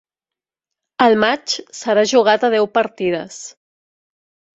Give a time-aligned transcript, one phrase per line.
[1.07, 3.37] El matx serà jugat a deu partides.